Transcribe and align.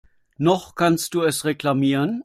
Noch 0.39 0.73
kannst 0.73 1.13
du 1.13 1.21
es 1.21 1.45
reklamieren. 1.45 2.19